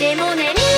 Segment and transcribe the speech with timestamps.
[0.00, 0.69] でもね